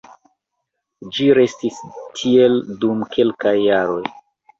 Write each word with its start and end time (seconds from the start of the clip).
Ĝi 1.17 1.27
restis 1.39 1.77
tiel 2.21 2.57
dum 2.85 3.05
kelkaj 3.17 3.53
jaroj. 3.65 4.01